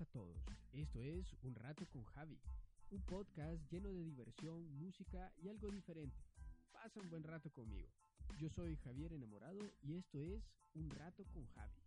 [0.00, 0.36] A todos.
[0.72, 2.38] Esto es Un Rato con Javi,
[2.90, 6.22] un podcast lleno de diversión, música y algo diferente.
[6.70, 7.88] Pasa un buen rato conmigo.
[8.38, 11.80] Yo soy Javier Enamorado y esto es Un Rato con Javi.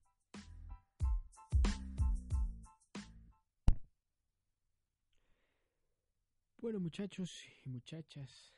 [6.58, 8.56] Bueno muchachos y muchachas,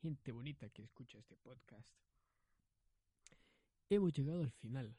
[0.00, 1.92] gente bonita que escucha este podcast,
[3.88, 4.96] hemos llegado al final.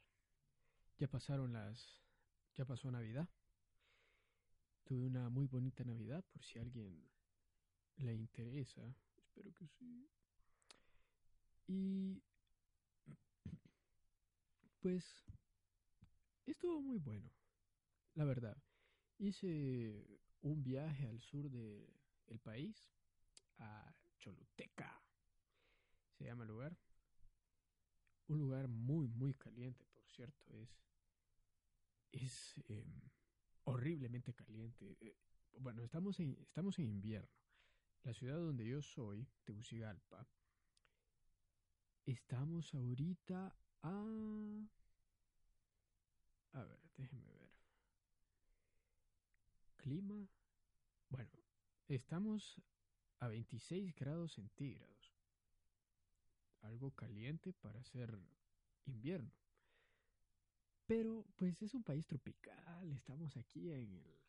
[0.97, 2.03] Ya pasaron las...
[2.55, 3.30] ya pasó Navidad.
[4.86, 7.03] Tuve una muy bonita Navidad por si a alguien
[7.97, 8.95] le interesa.
[9.17, 10.08] Espero que sí.
[11.67, 12.22] Y
[14.80, 15.25] pues
[16.45, 17.31] estuvo muy bueno,
[18.14, 18.55] la verdad.
[19.17, 20.05] Hice
[20.42, 21.89] un viaje al sur del
[22.27, 22.92] el país,
[23.58, 25.02] a Choluteca,
[26.17, 26.77] se llama el lugar.
[28.27, 30.53] Un lugar muy, muy caliente, por cierto.
[30.53, 30.70] Es,
[32.11, 33.02] es em,
[33.66, 34.97] horriblemente caliente.
[35.02, 35.16] Eh,
[35.59, 37.30] bueno, estamos en, estamos en invierno.
[38.03, 40.27] La ciudad donde yo soy, Tegucigalpa,
[42.05, 44.67] estamos ahorita a...
[46.53, 47.52] A ver, déjenme ver.
[49.77, 50.27] Clima.
[51.09, 51.31] Bueno,
[51.88, 52.61] estamos
[53.19, 55.13] a 26 grados centígrados.
[56.61, 58.17] Algo caliente para ser
[58.86, 59.31] invierno.
[60.86, 64.20] Pero pues es un país tropical, estamos aquí en el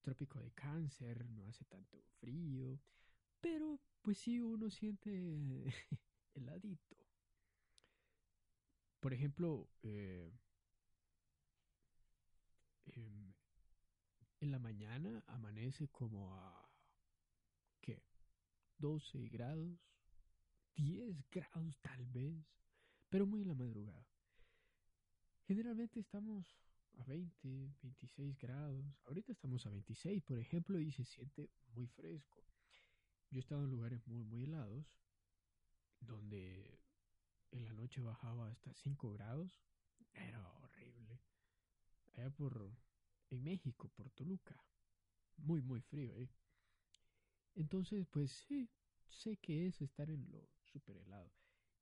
[0.00, 2.80] trópico de cáncer, no hace tanto frío,
[3.40, 5.10] pero pues sí uno siente
[6.34, 6.96] heladito.
[8.98, 10.32] Por ejemplo, eh,
[12.86, 13.32] em,
[14.40, 16.68] en la mañana amanece como a
[17.80, 18.02] ¿qué?
[18.78, 19.78] 12 grados,
[20.74, 22.44] 10 grados tal vez,
[23.08, 24.13] pero muy en la madrugada.
[25.46, 26.56] Generalmente estamos
[26.98, 28.86] a 20, 26 grados.
[29.04, 32.42] Ahorita estamos a 26, por ejemplo, y se siente muy fresco.
[33.30, 34.86] Yo he estado en lugares muy, muy helados,
[36.00, 36.80] donde
[37.50, 39.60] en la noche bajaba hasta 5 grados.
[40.14, 41.20] Era horrible.
[42.06, 42.70] Allá por,
[43.30, 44.56] en México, por Toluca.
[45.36, 46.30] Muy, muy frío, ¿eh?
[47.54, 48.70] Entonces, pues sí,
[49.10, 51.30] sé que es estar en lo super helado.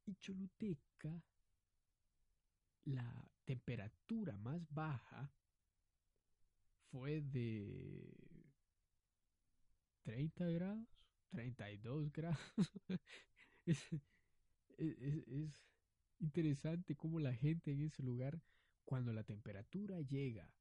[0.04, 1.22] Y Choluteca,
[2.84, 5.32] la temperatura más baja
[6.90, 8.12] fue de
[10.02, 10.86] 30 grados,
[11.30, 12.38] 32 grados.
[13.66, 13.92] es,
[14.78, 15.66] es, es,
[16.18, 18.40] interesante cómo la gente en ese lugar,
[18.84, 20.52] cuando la temperatura llega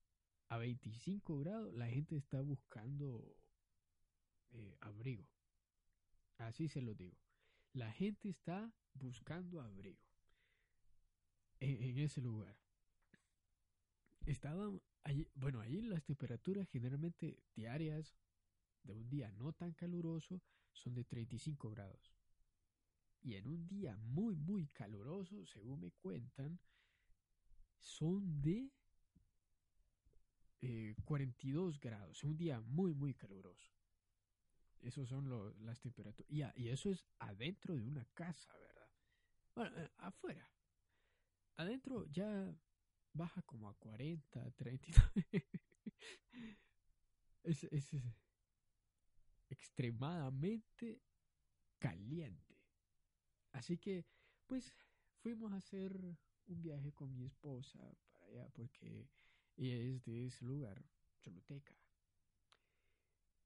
[0.49, 3.37] a 25 grados, la gente está buscando
[4.51, 5.27] eh, abrigo.
[6.37, 7.17] Así se lo digo.
[7.73, 10.03] La gente está buscando abrigo
[11.59, 12.60] en, en ese lugar.
[14.25, 18.15] Estaban allí, bueno, allí las temperaturas generalmente diarias
[18.83, 22.13] de un día no tan caluroso son de 35 grados.
[23.21, 26.59] Y en un día muy, muy caluroso, según me cuentan,
[27.79, 28.71] son de
[30.61, 32.23] eh, 42 grados.
[32.23, 33.71] Un día muy, muy caluroso.
[34.81, 36.27] Esos son lo, las temperaturas.
[36.29, 38.89] Y, y, eso es adentro de una casa, ¿verdad?
[39.55, 40.49] Bueno, eh, afuera.
[41.57, 42.55] Adentro ya
[43.13, 45.23] baja como a 40, 39.
[47.43, 47.91] es, es,
[49.49, 51.01] extremadamente
[51.79, 52.57] caliente.
[53.51, 54.05] Así que,
[54.47, 54.73] pues,
[55.19, 55.93] fuimos a hacer
[56.47, 57.79] un viaje con mi esposa
[58.11, 59.07] para allá porque
[59.57, 60.81] ella es de ese lugar,
[61.19, 61.75] Choluteca.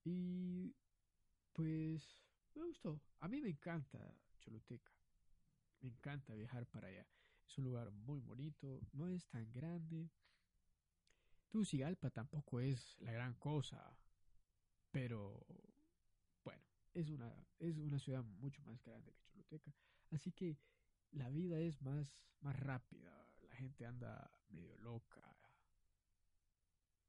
[0.04, 0.76] Y,
[1.54, 2.22] pues,
[2.54, 3.02] me gustó.
[3.20, 4.92] A mí me encanta Choluteca.
[5.82, 7.08] Me encanta viajar para allá.
[7.48, 10.10] Es un lugar muy bonito, no es tan grande.
[11.50, 13.98] Tucigalpa tampoco es la gran cosa,
[14.92, 15.46] pero
[16.44, 16.64] bueno,
[16.94, 19.74] es una, es una ciudad mucho más grande que Choluteca.
[20.12, 20.58] Así que
[21.12, 25.24] la vida es más, más rápida, la gente anda medio loca.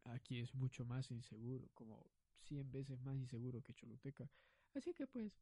[0.05, 2.07] Aquí es mucho más inseguro, como
[2.43, 4.31] 100 veces más inseguro que Choluteca.
[4.75, 5.41] Así que pues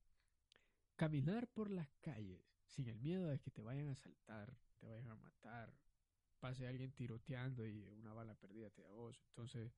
[0.97, 5.11] caminar por las calles sin el miedo de que te vayan a asaltar, te vayan
[5.11, 5.75] a matar,
[6.39, 9.19] pase alguien tiroteando y una bala perdida te da voz.
[9.29, 9.73] Entonces,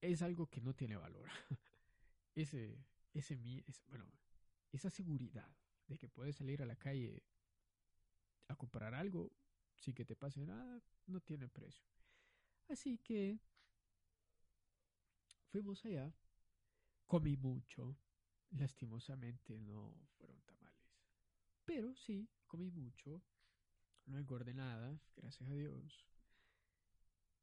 [0.00, 1.28] es algo que no tiene valor.
[2.36, 2.78] ese,
[3.12, 3.36] ese,
[3.88, 4.06] bueno,
[4.70, 5.52] esa seguridad
[5.88, 7.24] de que puedes salir a la calle
[8.46, 9.32] a comprar algo
[9.74, 11.88] sin que te pase nada, no tiene precio.
[12.68, 13.40] Así que
[15.48, 16.14] fuimos allá,
[17.08, 17.96] comí mucho,
[18.50, 20.94] lastimosamente no fueron tamales,
[21.64, 23.20] pero sí, comí mucho,
[24.10, 26.04] no engordé nada, gracias a Dios.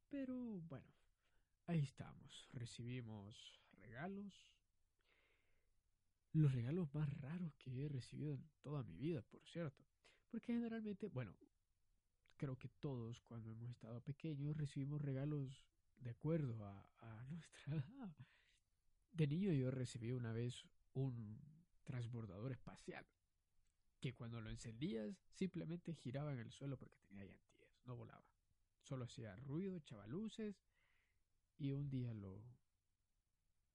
[0.08, 0.36] Pero
[0.68, 0.86] bueno,
[1.66, 4.46] ahí estamos, recibimos regalos,
[6.32, 9.84] los regalos más raros que he recibido en toda mi vida, por cierto.
[10.30, 11.34] Porque generalmente, bueno,
[12.36, 15.64] creo que todos cuando hemos estado pequeños recibimos regalos
[15.96, 18.16] de acuerdo a, a nuestra edad.
[19.10, 21.40] De niño yo recibí una vez un
[21.84, 23.06] transbordador espacial
[24.00, 28.26] que cuando lo encendías simplemente giraba en el suelo porque tenía llantillas, no volaba.
[28.82, 30.56] Solo hacía ruido, echaba luces
[31.58, 32.42] y un día lo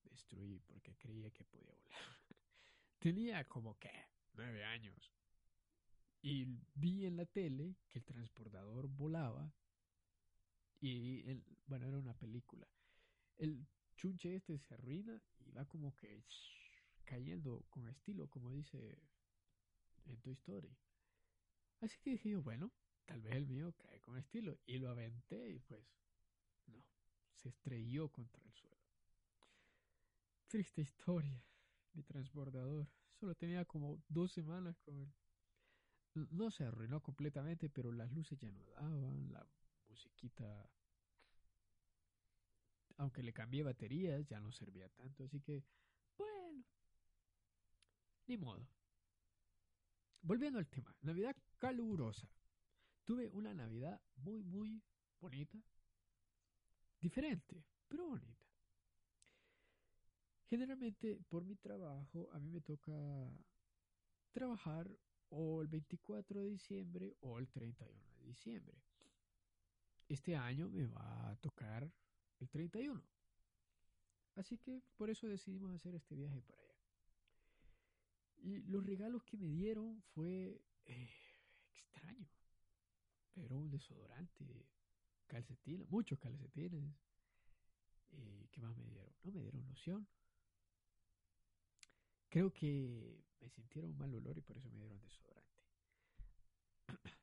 [0.04, 2.00] destruí porque creía que podía volar.
[3.00, 3.92] tenía como que
[4.34, 5.14] nueve años
[6.22, 9.54] y vi en la tele que el transportador volaba
[10.80, 12.68] y el, bueno, era una película.
[13.38, 16.24] El chunche este se arruina y va como que
[17.04, 18.98] cayendo con estilo, como dice
[20.06, 20.76] en Toy Story.
[21.82, 22.72] Así que dije yo, bueno,
[23.06, 24.58] tal vez el mío cae con estilo.
[24.66, 25.86] Y lo aventé y pues
[26.68, 26.84] no,
[27.36, 28.78] se estrelló contra el suelo.
[30.48, 31.44] Triste historia,
[31.94, 32.88] mi transbordador.
[33.20, 35.12] Solo tenía como dos semanas con él
[36.14, 39.46] no se arruinó completamente, pero las luces ya no daban, la
[39.90, 40.70] musiquita,
[42.98, 45.64] aunque le cambié baterías, ya no servía tanto, así que,
[46.18, 46.64] bueno,
[48.28, 48.68] ni modo.
[50.24, 52.30] Volviendo al tema, Navidad calurosa.
[53.04, 54.82] Tuve una Navidad muy, muy
[55.20, 55.62] bonita,
[57.02, 58.48] diferente, pero bonita.
[60.46, 62.94] Generalmente por mi trabajo a mí me toca
[64.32, 64.90] trabajar
[65.28, 68.82] o el 24 de diciembre o el 31 de diciembre.
[70.08, 71.92] Este año me va a tocar
[72.40, 73.04] el 31.
[74.36, 76.63] Así que por eso decidimos hacer este viaje para
[78.44, 81.10] los regalos que me dieron fue eh,
[81.74, 82.30] extraño.
[83.34, 84.68] Pero un desodorante,
[85.28, 86.94] calcetines, muchos calcetines.
[88.12, 89.14] Eh, ¿Qué más me dieron?
[89.24, 90.08] No me dieron loción.
[92.30, 95.64] Creo que me sintieron mal olor y por eso me dieron desodorante.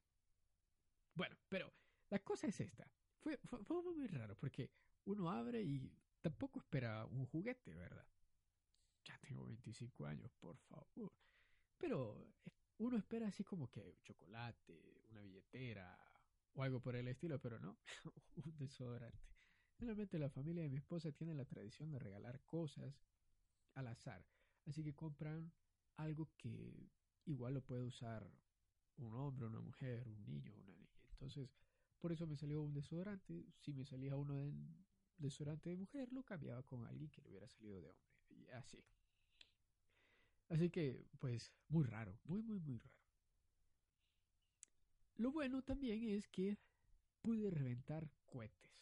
[1.14, 1.72] bueno, pero
[2.08, 2.90] la cosa es esta.
[3.20, 4.70] Fue, fue, muy raro porque
[5.04, 8.06] uno abre y tampoco espera un juguete, ¿verdad?
[9.04, 11.12] Ya tengo 25 años, por favor.
[11.78, 12.34] Pero
[12.78, 15.98] uno espera así como que chocolate, una billetera
[16.54, 17.78] o algo por el estilo, pero no,
[18.44, 19.18] un desodorante.
[19.78, 23.02] Generalmente la familia de mi esposa tiene la tradición de regalar cosas
[23.74, 24.26] al azar.
[24.66, 25.52] Así que compran
[25.96, 26.90] algo que
[27.24, 28.30] igual lo puede usar
[28.96, 30.90] un hombre, una mujer, un niño, una niña.
[31.12, 31.50] Entonces,
[31.98, 33.46] por eso me salió un desodorante.
[33.58, 34.52] Si me salía uno de
[35.18, 38.09] desodorante de mujer, lo cambiaba con alguien que le hubiera salido de hombre.
[38.52, 38.84] Así.
[40.48, 42.94] Así que, pues, muy raro, muy, muy, muy raro.
[45.16, 46.58] Lo bueno también es que
[47.22, 48.72] pude reventar cohetes.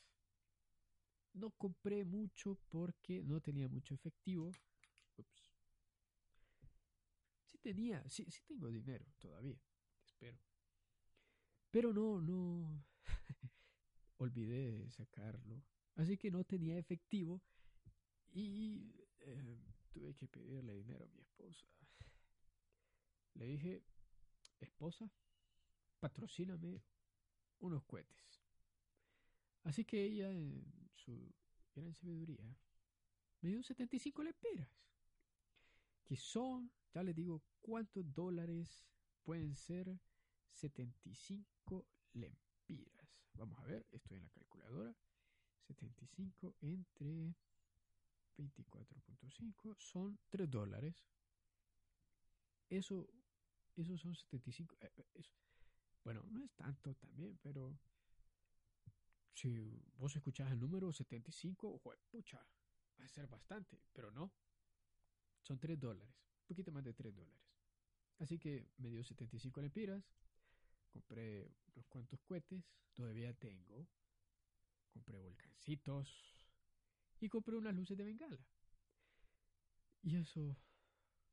[1.34, 4.50] No compré mucho porque no tenía mucho efectivo.
[5.16, 5.58] Ups
[7.58, 9.60] tenía, sí, sí tengo dinero todavía,
[10.04, 10.38] espero.
[11.70, 12.84] Pero no, no,
[14.16, 15.62] olvidé sacarlo.
[15.96, 17.42] Así que no tenía efectivo
[18.32, 18.94] y
[19.34, 19.58] eh,
[19.90, 21.66] tuve que pedirle dinero a mi esposa.
[23.34, 23.82] Le dije,
[24.60, 25.10] esposa,
[26.00, 26.82] patrocíname
[27.60, 28.42] unos cohetes.
[29.64, 31.32] Así que ella, en su
[31.74, 32.56] gran sabiduría,
[33.40, 34.68] me dio 75 lempiras,
[36.04, 38.86] que son ya les digo cuántos dólares
[39.22, 40.00] pueden ser
[40.52, 43.08] 75 lempiras.
[43.34, 44.96] Vamos a ver, estoy en la calculadora.
[45.66, 47.36] 75 entre
[48.38, 51.04] 24.5 son 3 dólares.
[52.68, 53.08] Eso,
[53.76, 54.76] eso son 75.
[54.80, 54.90] Eh,
[56.04, 57.78] bueno, no es tanto también, pero
[59.34, 61.80] si vos escuchás el número 75,
[62.10, 62.38] pucha,
[63.00, 64.32] va a ser bastante, pero no.
[65.42, 66.18] Son 3 dólares
[66.48, 67.46] poquito más de 3 dólares.
[68.18, 70.02] Así que me dio 75 lempiras,
[70.90, 72.64] compré unos cuantos cohetes,
[72.94, 73.86] todavía tengo,
[74.92, 76.37] compré volcancitos
[77.20, 78.38] y compré unas luces de bengala.
[80.02, 80.56] Y eso,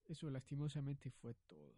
[0.07, 1.75] Eso lastimosamente fue todo.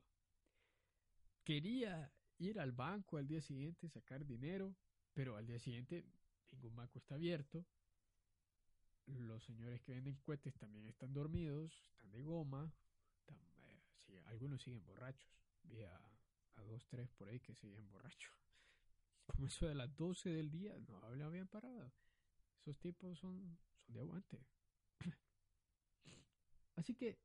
[1.43, 4.75] Quería ir al banco al día siguiente, sacar dinero,
[5.13, 6.05] pero al día siguiente
[6.51, 7.65] ningún banco está abierto.
[9.05, 12.73] Los señores que venden cohetes también están dormidos, están de goma.
[14.07, 15.31] Eh, algunos siguen borrachos.
[15.63, 16.01] Vi a,
[16.65, 18.33] dos, tres por ahí que siguen borrachos.
[19.25, 21.93] Como eso de las 12 del día, no habían parado.
[22.59, 23.57] Esos tipos son,
[23.88, 24.46] de aguante.
[26.75, 27.17] Así que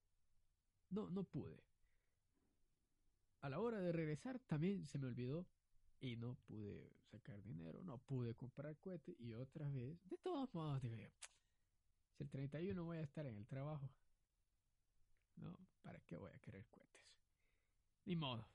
[0.91, 1.63] no, no pude.
[3.41, 5.47] A la hora de regresar también se me olvidó
[6.01, 10.81] y no pude sacar dinero, no pude comprar cohetes y otra vez, de todos modos,
[10.83, 11.13] dije,
[12.17, 13.89] si el 31 voy a estar en el trabajo,
[15.37, 17.03] no, ¿para qué voy a querer cohetes?
[18.05, 18.49] Ni modo,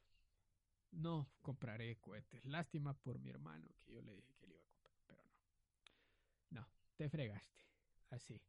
[0.91, 2.43] no compraré cohetes.
[2.45, 6.61] Lástima por mi hermano que yo le dije que le iba a comprar, pero no.
[6.61, 7.63] No, te fregaste.
[8.09, 8.41] Así.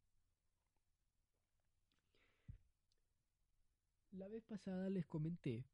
[4.12, 5.64] La vez pasada les comenté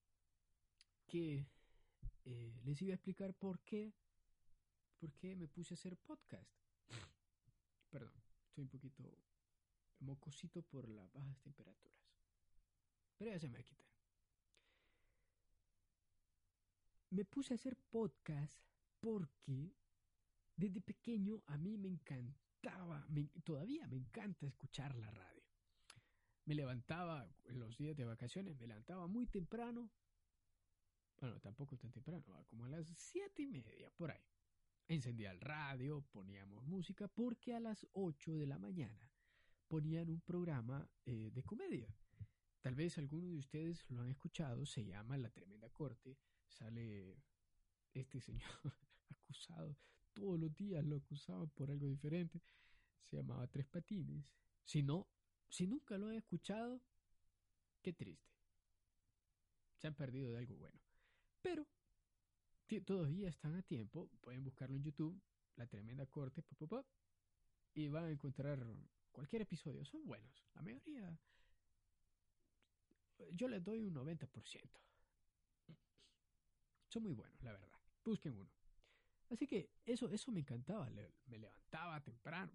[1.07, 1.47] que
[2.25, 3.93] eh, les iba a explicar por qué,
[4.99, 6.50] por qué me puse a hacer podcast.
[7.91, 9.19] Perdón, estoy un poquito
[10.00, 11.99] mocosito por las bajas temperaturas.
[13.17, 13.87] Pero ya se me quitar.
[17.11, 18.61] Me puse a hacer podcast
[19.00, 19.73] porque
[20.57, 21.88] desde pequeño a mí me
[22.64, 23.06] encantaba,
[23.44, 25.42] todavía me encanta escuchar la radio.
[26.47, 29.90] Me levantaba en los días de vacaciones, me levantaba muy temprano.
[31.18, 34.25] Bueno, tampoco tan temprano, como a las siete y media, por ahí.
[34.87, 39.11] Encendía el radio, poníamos música, porque a las ocho de la mañana
[39.68, 41.94] ponían un programa eh, de comedia.
[42.61, 46.18] Tal vez algunos de ustedes lo han escuchado, se llama La Tremenda Corte.
[46.47, 47.23] Sale
[47.94, 48.50] este señor
[49.09, 49.78] acusado,
[50.14, 52.40] todos los días lo acusaban por algo diferente.
[53.04, 54.25] Se llamaba Tres Patines.
[54.64, 55.06] Si no,
[55.50, 56.80] si nunca lo han escuchado,
[57.83, 58.33] qué triste.
[59.76, 60.80] Se han perdido de algo bueno.
[61.42, 61.66] Pero
[62.87, 64.09] todavía están a tiempo.
[64.21, 65.21] Pueden buscarlo en YouTube,
[65.56, 66.87] La Tremenda Corte, pop,
[67.75, 68.64] y van a encontrar
[69.12, 69.85] cualquier episodio.
[69.85, 70.44] Son buenos.
[70.54, 71.18] La mayoría.
[73.33, 74.85] Yo les doy un 90%.
[76.88, 77.68] Son muy buenos, la verdad.
[78.04, 78.63] Busquen uno.
[79.35, 80.88] Así que eso, eso me encantaba.
[81.26, 82.53] me levantaba temprano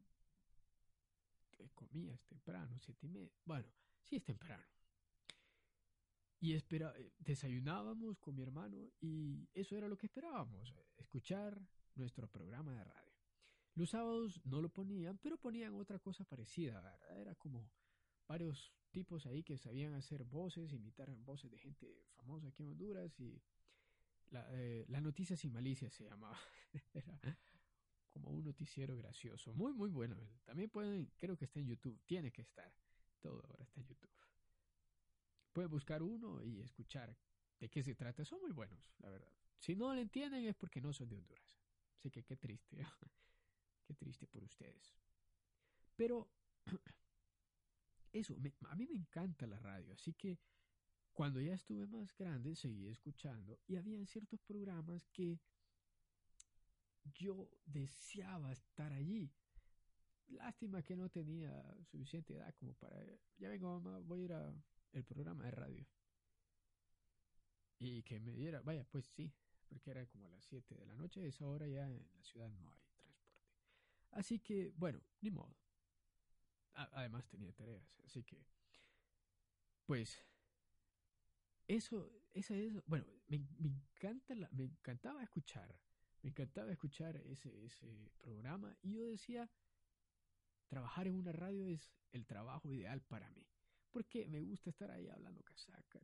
[1.73, 3.31] comías temprano, siete y media.
[3.45, 3.67] Bueno,
[4.03, 4.63] sí es temprano.
[6.39, 11.61] Y espera, eh, desayunábamos con mi hermano y eso era lo que esperábamos, escuchar
[11.95, 13.13] nuestro programa de radio.
[13.75, 17.69] Los sábados no lo ponían, pero ponían otra cosa parecida, Era como
[18.27, 23.19] varios tipos ahí que sabían hacer voces, imitar voces de gente famosa aquí en Honduras
[23.19, 23.41] y
[24.31, 26.37] la, eh, la noticia sin malicia se llamaba.
[26.93, 27.19] era
[28.09, 29.53] como un noticiero gracioso.
[29.53, 30.17] Muy, muy bueno.
[30.43, 31.99] También pueden, creo que está en YouTube.
[32.05, 32.71] Tiene que estar.
[33.19, 34.09] Todo ahora está en YouTube.
[35.53, 37.15] Pueden buscar uno y escuchar
[37.59, 38.25] de qué se trata.
[38.25, 39.31] Son muy buenos, la verdad.
[39.57, 41.59] Si no lo entienden es porque no son de Honduras.
[41.97, 42.77] Así que qué triste.
[43.85, 44.95] qué triste por ustedes.
[45.95, 46.29] Pero
[48.13, 48.35] eso,
[48.69, 49.93] a mí me encanta la radio.
[49.93, 50.39] Así que
[51.19, 55.37] cuando ya estuve más grande seguí escuchando y había ciertos programas que
[57.13, 59.29] yo deseaba estar allí.
[60.27, 61.51] Lástima que no tenía
[61.83, 63.03] suficiente edad como para...
[63.37, 64.53] Ya vengo mamá, voy a ir a
[64.93, 65.85] el programa de radio.
[67.79, 69.29] Y que me diera, vaya, pues sí,
[69.67, 72.49] porque era como a las 7 de la noche, esa hora ya en la ciudad
[72.49, 73.27] no hay transporte.
[74.11, 75.53] Así que, bueno, ni modo.
[76.75, 78.41] además tenía tareas, así que,
[79.85, 80.28] pues,
[81.69, 85.73] eso, esa es, bueno, me, me encantaba escuchar
[86.21, 89.49] me encantaba escuchar ese, ese programa y yo decía,
[90.67, 93.47] trabajar en una radio es el trabajo ideal para mí.
[93.91, 96.01] Porque me gusta estar ahí hablando casaca.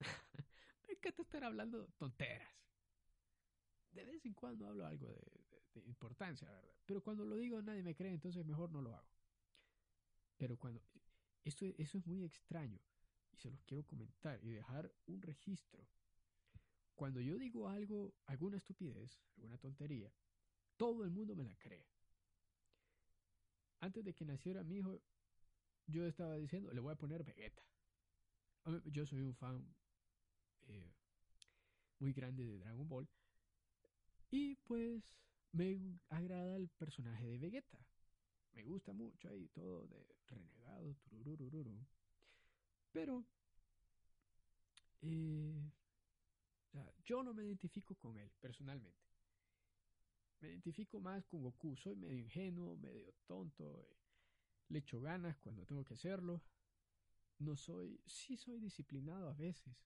[0.88, 2.50] me encanta estar hablando tonteras.
[3.92, 5.08] De vez en cuando hablo algo
[5.74, 6.74] de, importancia, ¿verdad?
[6.86, 9.08] Pero cuando lo digo nadie me cree, entonces mejor no lo hago.
[10.36, 10.80] Pero cuando...
[11.44, 12.80] Esto, eso es muy extraño
[13.34, 15.86] y se los quiero comentar y dejar un registro
[16.94, 20.12] cuando yo digo algo, alguna estupidez, alguna tontería,
[20.76, 21.86] todo el mundo me la cree.
[23.80, 25.02] Antes de que naciera mi hijo,
[25.86, 27.62] yo estaba diciendo, le voy a poner Vegeta.
[28.86, 29.74] Yo soy un fan
[30.68, 30.94] eh,
[31.98, 33.08] muy grande de Dragon Ball.
[34.30, 35.02] Y pues
[35.52, 37.78] me agrada el personaje de Vegeta.
[38.52, 40.94] Me gusta mucho ahí todo de renegado,
[42.94, 43.24] Pero
[45.02, 45.72] eh,
[47.04, 49.04] yo no me identifico con él personalmente.
[50.40, 51.76] Me identifico más con Goku.
[51.76, 53.80] Soy medio ingenuo, medio tonto.
[53.80, 53.96] Eh,
[54.68, 56.40] le echo ganas cuando tengo que hacerlo.
[57.40, 59.76] no soy, sí soy disciplinado a veces.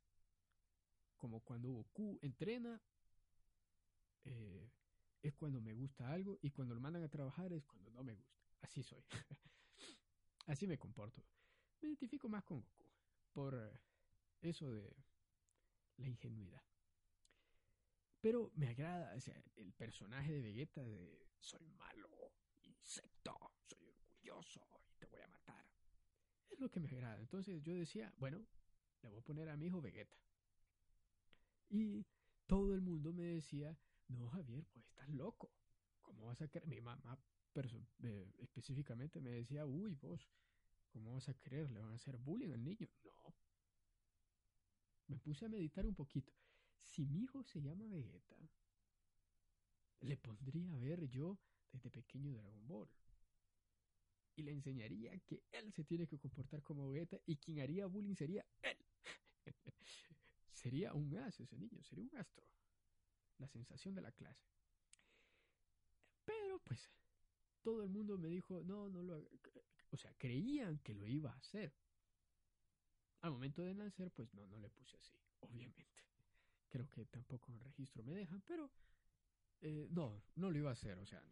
[1.16, 2.78] Como cuando Goku entrena,
[4.24, 4.70] eh,
[5.22, 8.14] es cuando me gusta algo y cuando lo mandan a trabajar es cuando no me
[8.14, 8.38] gusta.
[8.60, 9.02] Así soy.
[10.46, 11.24] Así me comporto.
[11.80, 12.87] Me identifico más con Goku
[13.38, 13.54] por
[14.40, 14.96] eso de
[15.98, 16.60] la ingenuidad.
[18.20, 22.32] Pero me agrada o sea, el personaje de Vegeta de soy malo,
[22.64, 25.64] insecto, soy orgulloso y te voy a matar.
[26.50, 27.20] Es lo que me agrada.
[27.20, 28.44] Entonces yo decía, bueno,
[29.02, 30.18] le voy a poner a mi hijo Vegeta.
[31.68, 32.04] Y
[32.48, 33.78] todo el mundo me decía,
[34.08, 35.52] no Javier, pues estás loco.
[36.02, 36.66] ¿Cómo vas a creer?
[36.66, 37.16] Mi mamá
[38.02, 40.28] eh, específicamente me decía, uy, vos,
[40.88, 41.70] ¿cómo vas a creer?
[41.70, 42.88] ¿Le van a hacer bullying al niño?
[43.04, 43.34] No.
[45.08, 46.32] Me puse a meditar un poquito.
[46.82, 48.36] Si mi hijo se llama Vegeta,
[50.00, 51.38] le pondría a ver yo
[51.72, 52.88] desde pequeño Dragon Ball.
[54.36, 58.14] Y le enseñaría que él se tiene que comportar como Vegeta y quien haría bullying
[58.14, 58.78] sería él.
[60.52, 62.46] sería un as ese niño, sería un astro.
[63.38, 64.46] La sensación de la clase.
[66.24, 66.90] Pero pues
[67.62, 69.28] todo el mundo me dijo, no, no lo
[69.90, 71.74] O sea, creían que lo iba a hacer.
[73.20, 76.04] Al momento de nacer, pues no, no le puse así, obviamente.
[76.68, 78.70] Creo que tampoco en registro me dejan, pero
[79.60, 80.98] eh, no, no lo iba a hacer.
[80.98, 81.22] O sea,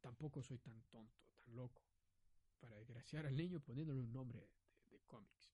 [0.00, 1.82] tampoco soy tan tonto, tan loco,
[2.58, 4.50] para desgraciar al niño poniéndole un nombre de,
[4.90, 5.52] de cómics.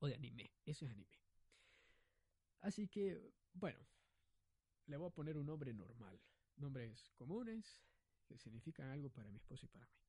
[0.00, 1.18] O de anime, eso es anime.
[2.60, 3.78] Así que, bueno,
[4.86, 6.20] le voy a poner un nombre normal.
[6.56, 7.80] Nombres comunes
[8.26, 10.05] que significan algo para mi esposa y para mí.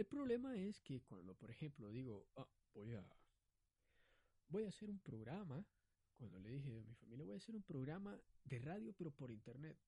[0.00, 3.04] El problema es que cuando, por ejemplo, digo, ah, voy a
[4.48, 5.62] voy a hacer un programa,
[6.16, 9.30] cuando le dije a mi familia, voy a hacer un programa de radio pero por
[9.30, 9.78] internet.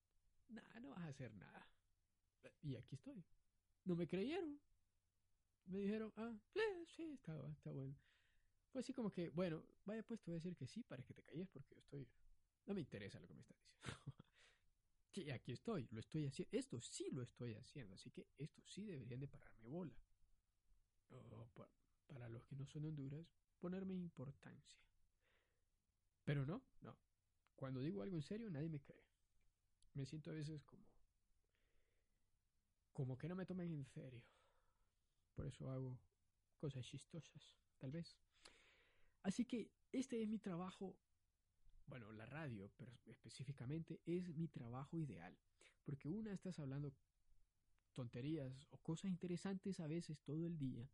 [0.48, 1.66] Nah, no vas a hacer nada.
[2.60, 3.24] Y aquí estoy.
[3.84, 4.60] No me creyeron.
[5.64, 7.34] Me dijeron, ah, eh, sí, está,
[7.72, 7.96] bueno.
[8.70, 11.14] Fue así como que, bueno, vaya pues te voy a decir que sí para que
[11.14, 12.06] te calles porque yo estoy...
[12.66, 14.12] No me interesa lo que me estás diciendo.
[15.12, 16.56] Sí, aquí estoy, lo estoy haciendo.
[16.56, 19.94] Esto sí lo estoy haciendo, así que esto sí deberían de pararme bola.
[22.06, 23.26] para los que no son Honduras,
[23.58, 24.80] ponerme importancia.
[26.24, 26.96] Pero no, no.
[27.56, 29.04] Cuando digo algo en serio, nadie me cree.
[29.92, 30.86] Me siento a veces como.
[32.92, 34.22] como que no me tomen en serio.
[35.34, 35.98] Por eso hago
[36.56, 38.16] cosas chistosas, tal vez.
[39.22, 40.96] Así que este es mi trabajo
[41.92, 45.36] bueno, la radio, pero específicamente es mi trabajo ideal,
[45.84, 46.90] porque una estás hablando
[47.92, 50.88] tonterías o cosas interesantes a veces todo el día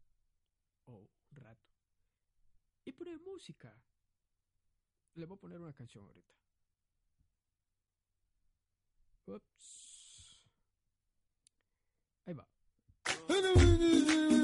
[0.86, 1.68] o un rato.
[2.84, 3.80] Y poner música.
[5.14, 6.34] Le voy a poner una canción ahorita.
[9.26, 10.42] Ups.
[12.26, 12.48] Ahí va.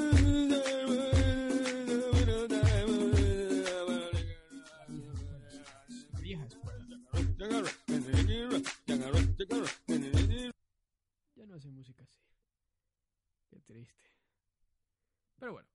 [11.35, 12.19] Ya no hace música así.
[13.49, 14.11] Qué triste.
[15.37, 15.69] Pero bueno.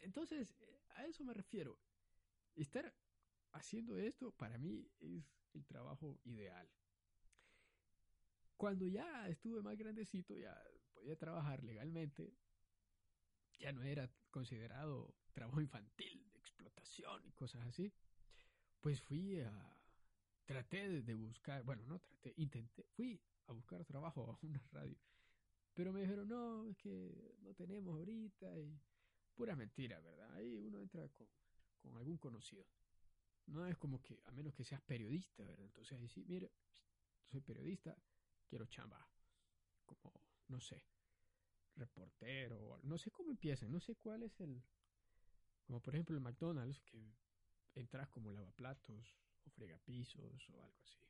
[0.00, 0.54] Entonces,
[0.96, 1.78] a eso me refiero.
[2.54, 2.94] Estar
[3.52, 6.68] haciendo esto para mí es el trabajo ideal.
[8.56, 10.56] Cuando ya estuve más grandecito, ya
[10.92, 12.34] podía trabajar legalmente,
[13.58, 17.92] ya no era considerado trabajo infantil, de explotación y cosas así,
[18.80, 19.81] pues fui a
[20.44, 24.98] traté de buscar, bueno, no traté, intenté, fui a buscar trabajo a una radio.
[25.74, 28.78] Pero me dijeron, no, es que no tenemos ahorita y
[29.34, 30.34] pura mentira, ¿verdad?
[30.34, 31.28] Ahí uno entra con,
[31.80, 32.66] con algún conocido.
[33.46, 35.64] No es como que, a menos que seas periodista, ¿verdad?
[35.64, 36.52] Entonces ahí sí, mire,
[37.30, 37.96] soy periodista,
[38.46, 39.06] quiero chamba.
[39.86, 40.12] Como,
[40.48, 40.84] no sé,
[41.76, 44.62] reportero, no sé cómo empiezan, no sé cuál es el...
[45.64, 47.14] Como por ejemplo el McDonald's, que
[47.74, 51.00] entras como lavaplatos, o fregapisos o algo así.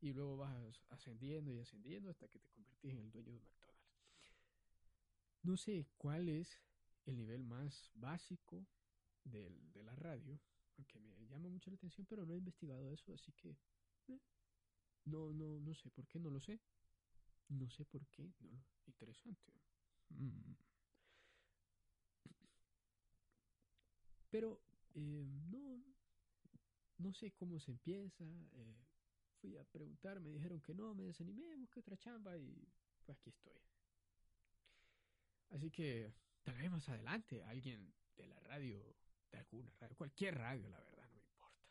[0.00, 3.82] Y luego vas ascendiendo y ascendiendo hasta que te convertís en el dueño de McDonald's.
[5.42, 6.60] No sé cuál es
[7.06, 8.66] el nivel más básico
[9.24, 10.38] del, de la radio,
[10.76, 13.56] aunque me llama mucho la atención, pero no he investigado eso, así que
[14.08, 14.20] eh,
[15.04, 16.60] no, no, no sé por qué, no lo sé.
[17.48, 19.52] No sé por qué, no, interesante.
[20.10, 20.54] Mm.
[24.30, 24.60] Pero
[24.94, 25.61] eh, no,
[27.02, 28.24] no sé cómo se empieza.
[28.24, 28.76] Eh,
[29.40, 33.30] fui a preguntar, me dijeron que no, me desanimé, busqué otra chamba y pues aquí
[33.30, 33.60] estoy.
[35.50, 38.96] Así que tal vez más adelante alguien de la radio,
[39.30, 41.68] de alguna radio, cualquier radio, la verdad, no me importa,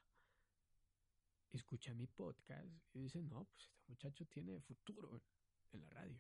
[1.52, 5.22] escucha mi podcast y dice, no, pues este muchacho tiene futuro
[5.72, 6.20] en la radio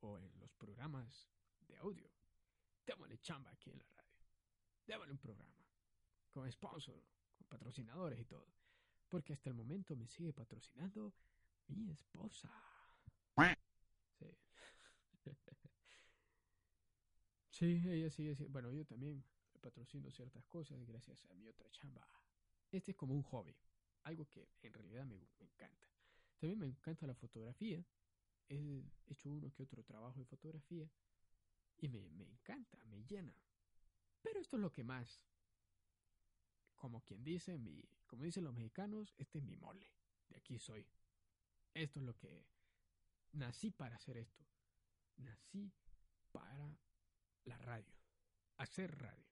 [0.00, 1.28] o en los programas
[1.66, 2.10] de audio.
[2.86, 4.16] démosle chamba aquí en la radio.
[4.86, 5.54] Démosle un programa.
[6.30, 7.02] Con sponsor,
[7.38, 8.46] con patrocinadores y todo.
[9.08, 11.14] Porque hasta el momento me sigue patrocinando
[11.68, 12.50] mi esposa.
[14.18, 14.26] Sí.
[17.50, 18.52] sí, ella sigue siendo...
[18.52, 19.24] Bueno, yo también
[19.60, 22.06] patrocino ciertas cosas gracias a mi otra chamba.
[22.70, 23.56] Este es como un hobby.
[24.02, 25.88] Algo que en realidad me, me encanta.
[26.38, 27.84] También me encanta la fotografía.
[28.48, 30.88] He hecho uno que otro trabajo de fotografía.
[31.78, 33.34] Y me, me encanta, me llena.
[34.22, 35.22] Pero esto es lo que más
[36.78, 39.92] como quien dice, mi, como dicen los mexicanos, este es mi mole.
[40.28, 40.86] De aquí soy.
[41.74, 42.46] Esto es lo que
[43.32, 44.46] nací para hacer esto.
[45.16, 45.72] Nací
[46.32, 46.78] para
[47.44, 47.94] la radio.
[48.56, 49.26] Hacer radio.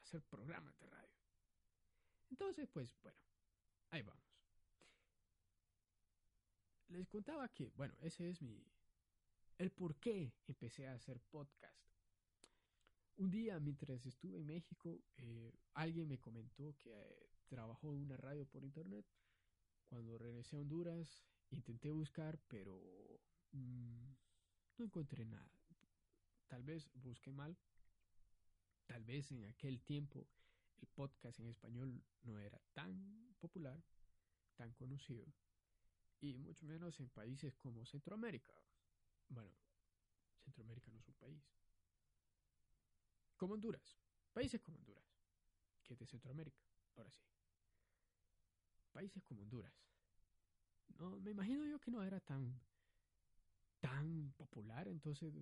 [0.00, 1.16] Hacer programas de radio.
[2.30, 3.18] Entonces, pues bueno,
[3.90, 4.24] ahí vamos.
[6.88, 8.64] Les contaba que, bueno, ese es mi...
[9.58, 11.87] El por qué empecé a hacer podcast.
[13.18, 18.16] Un día, mientras estuve en México, eh, alguien me comentó que eh, trabajó en una
[18.16, 19.04] radio por internet.
[19.88, 22.80] Cuando regresé a Honduras, intenté buscar, pero
[23.50, 24.14] mmm,
[24.76, 25.50] no encontré nada.
[26.46, 27.58] Tal vez busqué mal.
[28.86, 30.28] Tal vez en aquel tiempo
[30.76, 33.82] el podcast en español no era tan popular,
[34.54, 35.26] tan conocido,
[36.20, 38.54] y mucho menos en países como Centroamérica.
[39.28, 39.50] Bueno,
[40.44, 41.57] Centroamérica no es un país.
[43.38, 43.96] Como Honduras,
[44.32, 45.06] países como Honduras,
[45.84, 46.60] que es de Centroamérica,
[46.96, 47.22] ahora sí.
[48.92, 49.72] Países como Honduras.
[50.98, 52.60] No, me imagino yo que no era tan
[53.78, 55.32] tan popular, entonces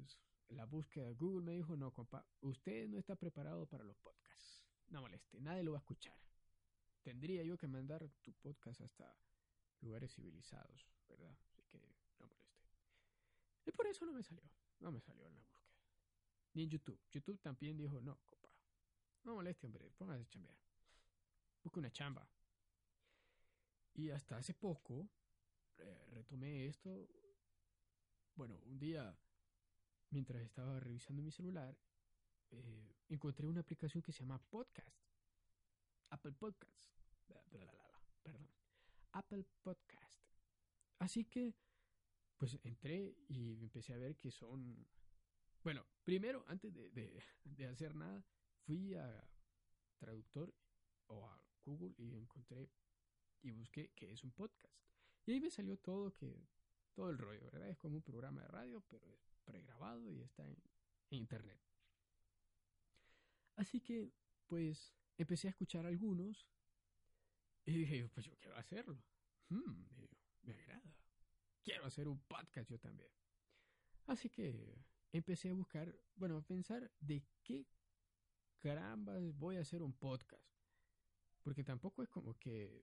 [0.49, 4.63] la búsqueda de Google me dijo, "No, compa, usted no está preparado para los podcasts.
[4.89, 6.21] No moleste, nadie lo va a escuchar.
[7.03, 9.19] Tendría yo que mandar tu podcast hasta
[9.81, 11.35] lugares civilizados, ¿verdad?
[11.47, 11.81] Así que
[12.19, 12.61] no moleste."
[13.65, 14.45] Y por eso no me salió,
[14.81, 15.56] no me salió en la
[16.57, 16.99] ni en YouTube.
[17.13, 18.49] YouTube también dijo, no, copa,
[19.25, 20.57] no moleste, hombre, póngase a chambear.
[21.63, 22.27] Busque una chamba.
[23.93, 25.11] Y hasta hace poco
[26.13, 27.09] retomé esto.
[28.35, 29.19] Bueno, un día,
[30.11, 31.77] mientras estaba revisando mi celular,
[32.51, 34.97] eh, encontré una aplicación que se llama Podcast.
[36.09, 36.91] Apple Podcast.
[38.23, 38.49] perdón.
[39.13, 40.33] Apple Podcast.
[41.01, 41.55] Así que,
[42.39, 44.87] pues entré y empecé a ver que son
[45.67, 46.91] bueno, primero, antes de,
[47.43, 48.25] de, hacer nada,
[48.67, 49.29] fui a
[49.99, 50.55] traductor
[51.09, 52.71] o a Google y encontré
[53.43, 54.73] y busqué qué es un podcast.
[55.25, 56.47] Y ahí me salió todo que
[56.95, 57.69] todo el rollo, ¿verdad?
[57.69, 60.57] Es como un programa de radio, pero es pregrabado y está en,
[61.11, 61.61] en internet.
[63.57, 64.13] Así que,
[64.47, 66.47] pues, empecé a escuchar algunos
[67.65, 69.03] y dije, pues yo quiero hacerlo.
[69.49, 69.83] Hmm,
[70.43, 70.95] me agrada.
[71.65, 73.11] Quiero hacer un podcast yo también.
[74.07, 77.67] Así que empecé a buscar, bueno, a pensar de qué
[78.59, 80.45] carambas voy a hacer un podcast.
[81.43, 82.83] Porque tampoco es como que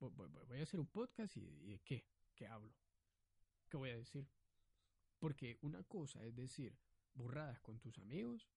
[0.00, 2.74] voy a hacer un podcast y, de qué, qué hablo,
[3.68, 4.28] qué voy a decir.
[5.18, 6.76] Porque una cosa es decir
[7.14, 8.50] burradas con tus amigos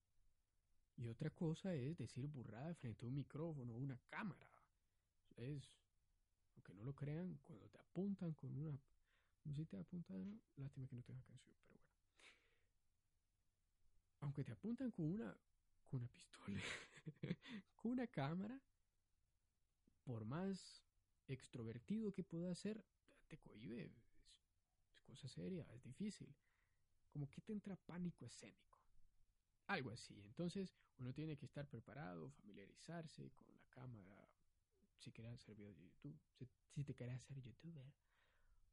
[0.95, 4.49] y otra cosa es decir burradas frente a un micrófono o una cámara.
[5.35, 5.77] Es,
[6.55, 8.71] aunque no lo crean, cuando te apuntan con una...
[9.43, 11.55] No sé si te apuntan, lástima que no tenga canción,
[14.21, 15.35] aunque te apuntan con una,
[15.89, 16.61] con una pistola,
[17.75, 18.59] con una cámara,
[20.03, 20.83] por más
[21.27, 22.83] extrovertido que pueda ser,
[23.27, 23.85] te cohibe.
[23.85, 26.33] Es, cosa seria, es difícil.
[27.09, 28.79] Como que te entra pánico escénico.
[29.67, 30.21] Algo así.
[30.21, 34.29] Entonces, uno tiene que estar preparado, familiarizarse con la cámara,
[34.97, 37.85] si quieres hacer videos de YouTube, si, si te quieres hacer youtuber,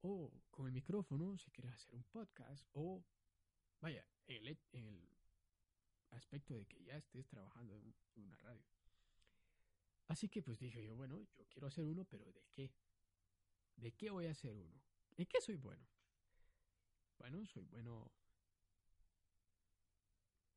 [0.03, 3.05] o con el micrófono, si quieres hacer un podcast, o
[3.81, 5.09] vaya, en el, en el
[6.15, 8.65] aspecto de que ya estés trabajando en una radio.
[10.09, 12.73] Así que pues dije yo, bueno, yo quiero hacer uno, pero ¿de qué?
[13.77, 14.81] ¿De qué voy a hacer uno?
[15.17, 15.87] ¿En qué soy bueno?
[17.19, 18.11] Bueno, soy bueno...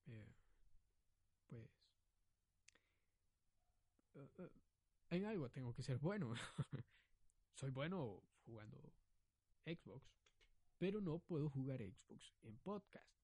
[0.07, 0.33] Eh,
[1.47, 1.69] pues...
[4.13, 4.49] Uh, uh,
[5.09, 6.33] en algo tengo que ser bueno.
[7.53, 8.93] soy bueno jugando
[9.65, 10.05] Xbox,
[10.77, 13.16] pero no puedo jugar Xbox en podcast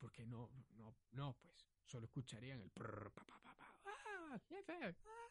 [0.00, 4.40] porque no, no, no, pues solo escucharían el prrr, pa, pa, pa, pa, ah,
[5.04, 5.30] ah.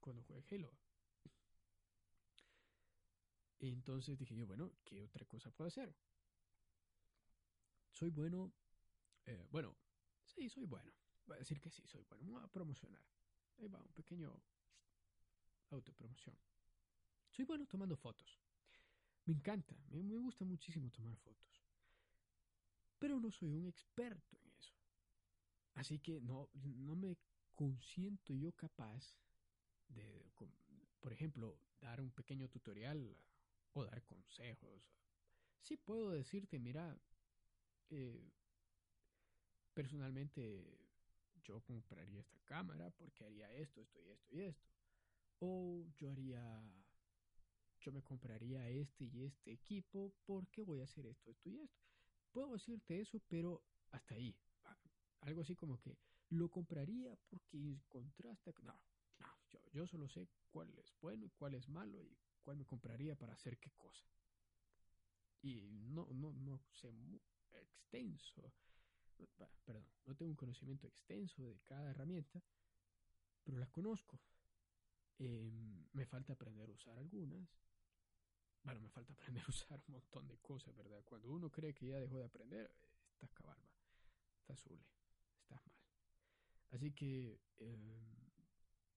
[0.00, 0.72] cuando juegue Halo.
[3.60, 5.94] Entonces dije yo, bueno, ¿qué otra cosa puedo hacer?
[7.92, 8.52] Soy bueno,
[9.26, 9.76] eh, bueno,
[10.24, 10.90] sí, soy bueno.
[11.26, 12.24] Voy a decir que sí, soy bueno.
[12.24, 13.04] Voy a promocionar.
[13.58, 14.42] Ahí va, un pequeño
[15.70, 16.36] autopromoción.
[17.30, 18.40] Soy bueno tomando fotos.
[19.26, 21.51] Me encanta, me gusta muchísimo tomar fotos.
[23.02, 24.72] Pero no soy un experto en eso.
[25.74, 27.16] Así que no, no me
[27.56, 29.18] consiento yo capaz
[29.88, 30.30] de,
[31.00, 33.16] por ejemplo, dar un pequeño tutorial
[33.72, 34.88] o dar consejos.
[35.62, 36.96] Sí puedo decirte, mira,
[37.90, 38.30] eh,
[39.74, 40.86] personalmente
[41.42, 44.70] yo compraría esta cámara porque haría esto, esto y esto y esto.
[45.40, 46.72] O yo haría,
[47.80, 51.81] yo me compraría este y este equipo porque voy a hacer esto, esto y esto.
[52.32, 54.34] Puedo decirte eso, pero hasta ahí.
[55.20, 55.96] Algo así como que
[56.30, 58.52] lo compraría porque contrasta.
[58.62, 58.80] No,
[59.18, 62.64] no, yo, yo solo sé cuál es bueno y cuál es malo y cuál me
[62.64, 64.04] compraría para hacer qué cosa.
[65.42, 66.92] Y no, no, no sé
[67.52, 68.52] extenso
[69.64, 72.42] perdón, no tengo un conocimiento extenso de cada herramienta,
[73.44, 74.20] pero las conozco.
[75.18, 77.48] Em, me falta aprender a usar algunas.
[78.64, 81.02] Bueno, me falta aprender a usar un montón de cosas, ¿verdad?
[81.04, 82.70] Cuando uno cree que ya dejó de aprender,
[83.12, 83.68] estás cabalba,
[84.40, 84.80] estás azul,
[85.42, 85.76] estás mal.
[86.70, 88.02] Así que em,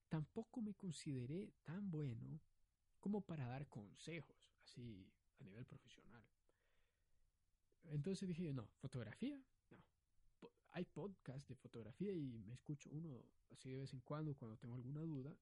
[0.08, 2.40] tampoco me consideré tan bueno
[3.00, 6.24] como para dar consejos, así a nivel profesional.
[7.86, 9.40] Entonces dije, no, fotografía,
[10.70, 14.76] hay podcasts de fotografía y me escucho uno así de vez en cuando cuando tengo
[14.76, 15.36] alguna duda,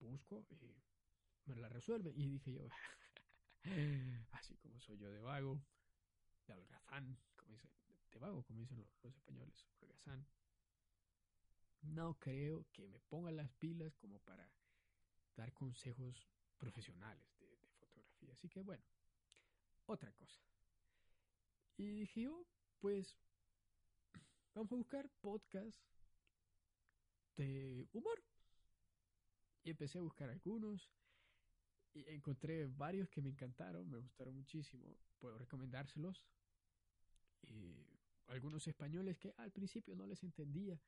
[0.00, 0.74] busco y
[1.46, 2.12] me la resuelve.
[2.14, 2.68] Y dije yo,
[4.32, 5.60] así como soy yo de vago,
[6.46, 7.70] de holgazán, como dicen,
[8.10, 10.26] de vago, como dicen los, españoles, holgazán.
[11.82, 14.48] No creo que me pongan las pilas como para
[15.36, 17.48] dar consejos profesionales de,
[17.78, 18.32] fotografía.
[18.32, 18.84] Así que bueno,
[19.86, 20.40] otra cosa.
[21.76, 22.46] Y dije yo,
[22.78, 23.16] pues
[24.54, 25.80] vamos a buscar podcast
[27.36, 28.22] de humor.
[29.64, 30.90] Y empecé a buscar algunos.
[31.94, 34.96] Y encontré varios que me encantaron, me gustaron muchísimo.
[35.18, 36.22] Puedo recomendárselos.
[37.42, 37.86] Y
[38.28, 40.80] algunos españoles que al principio no les entendía.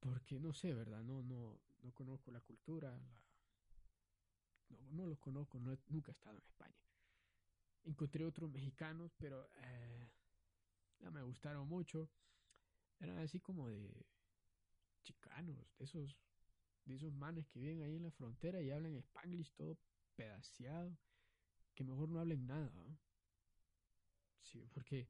[0.00, 1.02] Porque no sé, ¿verdad?
[1.04, 2.98] No, no, no conozco la cultura.
[4.68, 6.80] no, no los conozco, nunca he estado en España.
[7.84, 10.08] Encontré otros mexicanos, pero eh,
[11.10, 12.10] me gustaron mucho.
[12.98, 14.06] Eran así como de
[15.02, 16.16] chicanos, de esos,
[16.84, 19.78] de esos manes que viven ahí en la frontera y hablan spanglish todo
[20.16, 20.96] pedaciado,
[21.74, 22.98] que mejor no hablen nada.
[24.42, 25.08] Sí, porque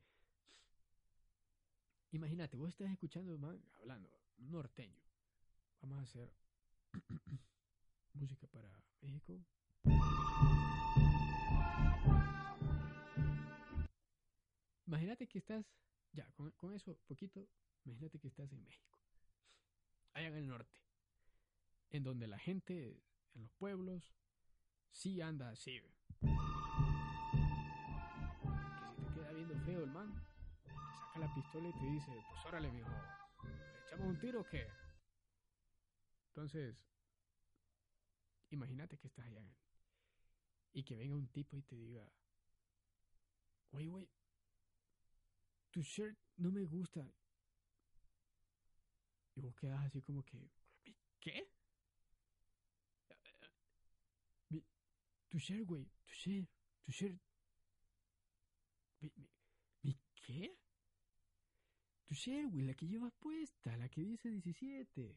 [2.13, 5.03] imagínate, vos estás escuchando man hablando, norteño.
[5.81, 6.33] Vamos a hacer
[8.15, 9.41] música para México.
[14.87, 15.65] Imagínate que estás,
[16.13, 17.49] ya, con, con, eso, poquito,
[17.85, 18.99] imagínate que estás en México,
[20.15, 20.81] allá en el norte,
[21.91, 23.03] en donde la gente,
[23.35, 24.15] en los pueblos,
[24.91, 25.81] sí anda así.
[26.21, 26.29] Que
[28.87, 30.13] si te queda viendo feo el man,
[30.63, 32.91] te saca la pistola y te dice, pues órale, mijo,
[33.87, 34.67] echamos un tiro o qué?
[36.29, 36.77] Entonces,
[38.51, 39.45] imagínate que estás allá
[40.73, 42.09] y que venga un tipo y te diga,
[43.73, 44.09] oye, güey,
[45.71, 47.13] tu shirt no me gusta.
[49.35, 50.51] Y vos quedas así como que,
[51.21, 51.49] ¿qué?
[55.31, 56.49] Tu shirt, güey, tu shirt,
[56.83, 57.19] tu shirt.
[59.83, 60.59] ¿Mi, qué?
[62.07, 65.17] Tu shirt, güey, la que llevas puesta, la que dice 17.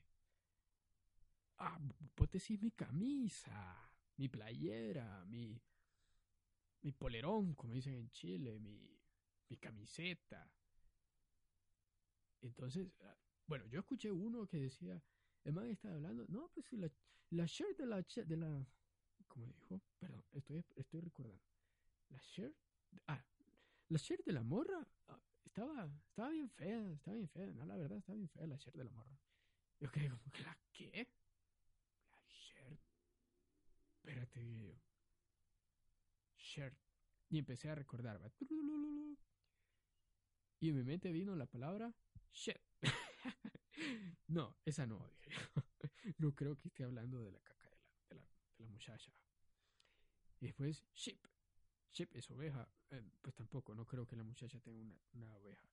[1.58, 1.80] Ah,
[2.16, 5.60] vos decís mi camisa, mi playera, mi,
[6.82, 8.80] mi polerón, como dicen en Chile, mi,
[9.50, 10.52] mi camiseta.
[12.42, 15.02] Entonces, ah, bueno, yo escuché uno que decía,
[15.44, 16.92] el man estaba hablando, no, pues la,
[17.32, 18.68] la shirt de la, de la,
[19.34, 19.82] ¿cómo dijo?
[20.00, 21.44] Perdón, estoy, estoy recordando.
[22.10, 22.56] La shirt,
[23.08, 23.26] ah,
[23.90, 27.76] la shirt de la morra ah, estaba, estaba bien fea, estaba bien fea, no, la
[27.76, 29.18] verdad, estaba bien fea la shirt de la morra.
[29.80, 31.08] Yo creí como la, ¿qué?
[32.12, 32.80] La shirt.
[33.96, 34.80] Espérate, yo.
[36.38, 36.78] Shirt.
[37.30, 38.32] Y empecé a recordar, ¿va?
[40.60, 41.94] Y en mi mente vino la palabra
[42.32, 42.58] shit.
[44.28, 45.32] no, esa no, dije
[46.20, 47.63] no creo que esté hablando de la caca
[48.64, 49.12] la, muchacha.
[50.40, 51.20] Y después, sheep.
[51.92, 52.68] Sheep es oveja.
[52.90, 55.70] Eh, pues tampoco, no creo que la muchacha tenga una, una oveja.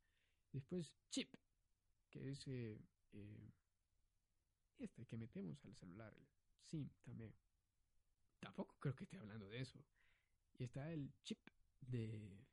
[0.52, 1.32] Después, chip,
[2.10, 2.80] que es eh,
[3.12, 3.52] eh,
[4.78, 6.26] este que metemos al celular, el
[6.64, 7.34] SIM también.
[8.40, 9.84] Tampoco creo que esté hablando de eso.
[10.58, 11.38] Y está el chip
[11.80, 12.46] de,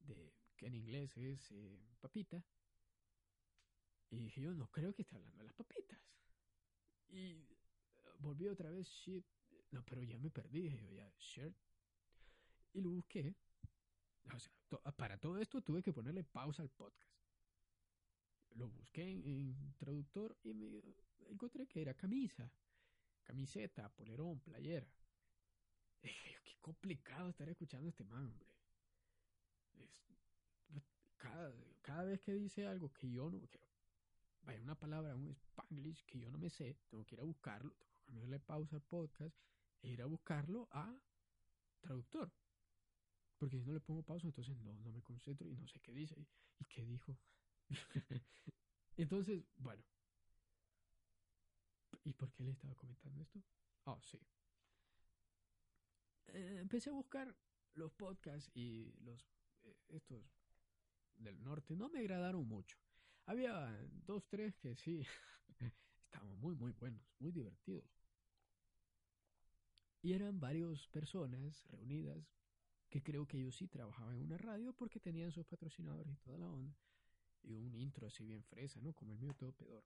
[0.00, 2.44] de que en inglés es eh, papita.
[4.10, 5.98] Y dije, yo no creo que esté hablando de las papitas.
[7.08, 7.44] Y
[8.20, 9.24] volví otra vez, shit.
[9.70, 10.62] No, pero ya me perdí.
[10.62, 11.56] Dije yo, ya, shirt.
[12.72, 13.34] Y lo busqué.
[14.96, 17.10] Para todo esto tuve que ponerle pausa al podcast.
[18.54, 20.82] Lo busqué en, traductor y me
[21.28, 22.50] encontré que era camisa,
[23.22, 24.86] camiseta, polerón, playera.
[26.00, 28.48] qué complicado estar escuchando a este man, hombre.
[31.16, 33.60] cada, cada, vez que dice algo que yo no, que,
[34.42, 37.74] vaya una palabra, un spanglish que yo no me sé, tengo que ir a buscarlo,
[38.10, 39.36] ponerle pausa al podcast
[39.82, 41.00] e ir a buscarlo a
[41.80, 42.32] traductor.
[43.38, 45.92] Porque si no le pongo pausa, entonces no, no me concentro y no sé qué
[45.92, 46.18] dice
[46.58, 47.16] y, qué dijo.
[48.96, 49.82] entonces, bueno.
[52.04, 53.42] ¿Y por qué le estaba comentando esto?
[53.84, 54.18] Oh, sí.
[56.28, 57.34] Eh, empecé a buscar
[57.74, 59.26] los podcasts y los
[59.62, 60.24] eh, estos
[61.16, 62.76] del norte no me agradaron mucho.
[63.26, 63.70] Había
[64.06, 65.06] dos, tres que sí
[66.04, 67.99] estaban muy, muy buenos, muy divertidos.
[70.02, 72.32] Y eran varias personas reunidas
[72.88, 76.38] que creo que ellos sí trabajaban en una radio porque tenían sus patrocinadores y toda
[76.38, 76.76] la onda.
[77.42, 78.92] Y un intro así bien fresa, ¿no?
[78.92, 79.84] Como el mío todo pedor.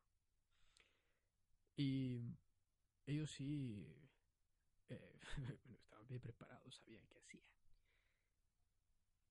[1.76, 2.20] Y
[3.06, 3.86] ellos sí
[4.88, 5.18] eh,
[5.78, 7.44] estaban bien preparados, sabían qué hacían.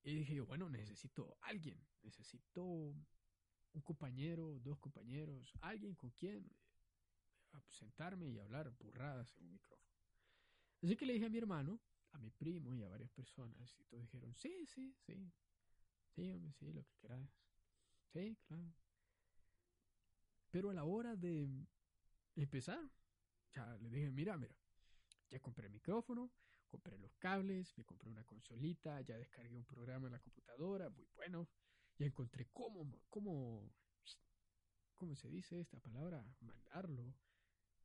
[0.03, 6.51] Y dije yo, bueno, necesito alguien, necesito un compañero, dos compañeros, alguien con quien
[7.67, 9.92] sentarme y hablar burradas en un micrófono.
[10.83, 11.79] Así que le dije a mi hermano,
[12.11, 15.31] a mi primo y a varias personas, y todos dijeron, sí, sí, sí,
[16.13, 17.29] sí, sí, lo que quieras.
[18.11, 18.73] Sí, claro.
[20.51, 21.47] Pero a la hora de
[22.35, 22.91] empezar,
[23.53, 24.53] ya le dije, mira, mira,
[25.29, 26.33] ya compré el micrófono,
[26.67, 31.07] compré los cables, me compré una consolita, ya descargué un programa en la computadora, muy
[31.15, 31.47] bueno,
[31.97, 33.71] ya encontré cómo, cómo,
[34.95, 37.15] cómo se dice esta palabra, mandarlo,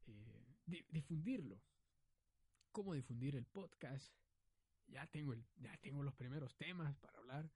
[0.06, 1.62] eh, difundirlo
[2.72, 4.12] cómo difundir el podcast.
[4.86, 7.50] Ya tengo, el, ya tengo los primeros temas para hablar.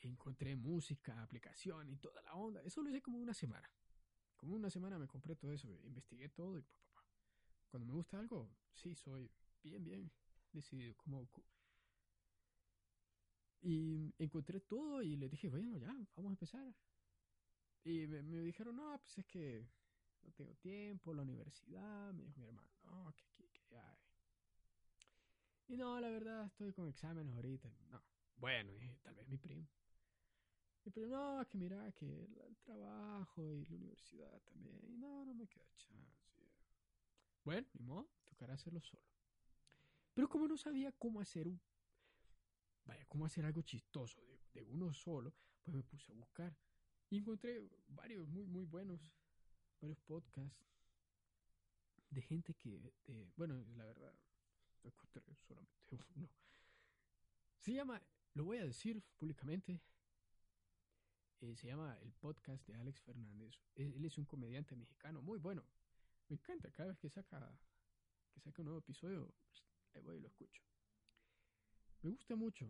[0.00, 2.62] Encontré música, aplicación y toda la onda.
[2.62, 3.68] Eso lo hice como una semana.
[4.36, 6.78] Como una semana me compré todo eso, investigué todo y pa,
[7.68, 9.30] Cuando me gusta algo, sí, soy
[9.62, 10.12] bien, bien
[10.52, 10.94] decidido.
[10.96, 11.28] Como,
[13.64, 16.74] y encontré todo y le dije, bueno, ya, vamos a empezar.
[17.82, 19.66] Y me, dijeron, no, pues es que
[20.22, 22.12] no tengo tiempo, la universidad.
[22.12, 23.33] Me dijo mi hermano, no, que,
[25.68, 27.70] y no, la verdad, estoy con exámenes ahorita.
[27.90, 28.02] No.
[28.36, 29.66] Bueno, y tal vez mi primo.
[30.84, 34.78] Mi primo, no, que mira, que el, trabajo y la universidad también.
[34.86, 36.24] Y no, no me queda chance.
[37.44, 39.02] Bueno, ni modo, tocará hacerlo solo.
[40.14, 41.60] Pero como no sabía cómo hacer un.
[42.86, 44.20] Vaya, cómo hacer algo chistoso
[44.52, 46.54] de, uno solo, pues me puse a buscar.
[47.10, 49.00] Y encontré varios muy, muy buenos.
[49.80, 50.58] Varios podcasts.
[52.10, 52.92] De gente que.
[53.36, 54.14] Bueno, la verdad,
[55.46, 56.30] solamente uno.
[57.60, 58.02] Se llama,
[58.34, 59.80] lo voy a decir públicamente,
[61.40, 63.60] eh, se llama el podcast de Alex Fernández.
[63.74, 65.64] Él es un comediante mexicano muy bueno.
[66.28, 67.58] Me encanta cada vez que saca,
[68.32, 70.62] que saca un nuevo episodio, pues, ahí voy y lo escucho.
[72.02, 72.68] Me gusta mucho.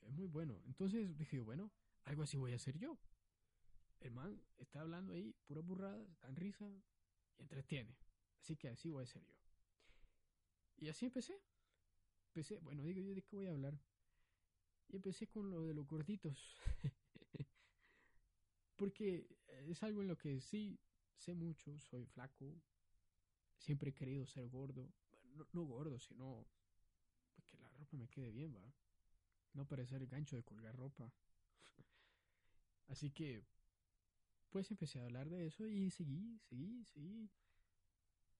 [0.00, 0.60] Es muy bueno.
[0.66, 1.70] Entonces dije, bueno,
[2.04, 2.98] algo así voy a hacer yo.
[4.00, 6.82] El man está hablando ahí, pura burrada, dan risa y
[7.38, 7.96] entretiene.
[8.40, 9.39] Así que así voy a ser yo.
[10.80, 11.38] Y así empecé.
[12.28, 13.78] Empecé, bueno, digo yo de qué voy a hablar.
[14.88, 16.56] Y empecé con lo de los gorditos.
[18.76, 19.28] Porque
[19.68, 20.80] es algo en lo que sí
[21.16, 22.60] sé mucho, soy flaco.
[23.58, 24.90] Siempre he querido ser gordo.
[25.52, 26.46] No, gordo, sino
[27.46, 28.72] que la ropa me quede bien, va.
[29.52, 31.12] No parecer el gancho de colgar ropa.
[32.88, 33.44] Así que,
[34.48, 37.30] pues empecé a hablar de eso y seguí, seguí, seguí.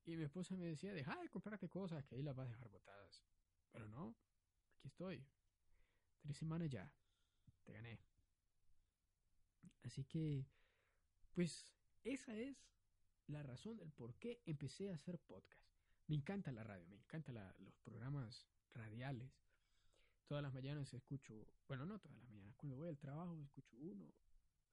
[0.04, 2.68] Y mi esposa me decía, deja de comprarte cosas que ahí las vas a dejar
[2.68, 3.22] botadas.
[3.70, 4.16] Pero no,
[4.78, 5.24] aquí estoy.
[6.20, 6.90] Tres semanas ya.
[7.64, 8.00] Te gané.
[9.82, 10.46] Así que,
[11.34, 11.64] pues,
[12.02, 12.56] esa es
[13.26, 15.70] la razón del por qué empecé a hacer podcast.
[16.06, 19.30] Me encanta la radio, me encantan los programas radiales.
[20.26, 24.12] Todas las mañanas escucho, bueno, no todas las mañanas, cuando voy al trabajo escucho uno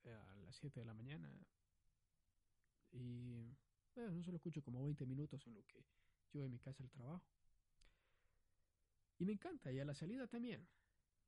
[0.04, 1.32] eh, a las 7 de la mañana.
[2.92, 3.56] Y
[3.98, 5.84] no solo escucho como 20 minutos en lo que
[6.34, 7.26] yo en mi casa al trabajo.
[9.20, 10.68] Y me encanta, y a la salida también.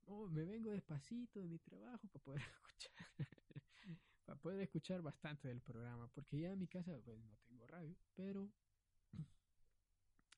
[0.06, 3.28] Oh, me vengo despacito de mi trabajo para poder escuchar.
[4.24, 6.08] para poder escuchar bastante del programa.
[6.08, 8.50] Porque ya en mi casa pues, no tengo radio, pero.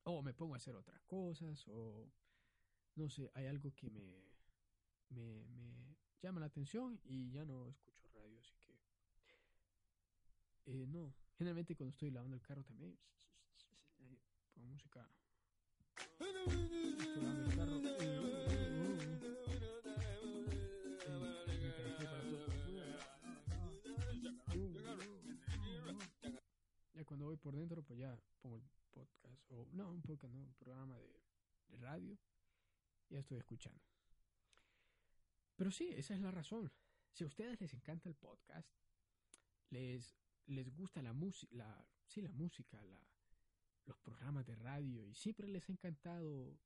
[0.04, 2.10] O me pongo a hacer otras cosas, o.
[2.96, 4.34] No sé, hay algo que me,
[5.10, 8.80] me, me llama la atención y ya no escucho radio, así que.
[10.64, 12.96] Eh, no, Generalmente cuando estoy lavando el carro también
[13.98, 14.16] eh,
[14.54, 15.10] pongo música.
[26.94, 28.62] Ya cuando voy por dentro, pues ya pongo el
[28.92, 31.20] podcast, o no, un podcast, no, un programa de,
[31.70, 32.16] de radio,
[33.08, 33.82] ya estoy escuchando.
[35.56, 36.70] Pero sí, esa es la razón.
[37.10, 38.70] Si a ustedes les encanta el podcast,
[39.70, 43.00] les les gusta la música, sí, la música, la,
[43.86, 46.58] los programas de radio, y siempre les ha encantado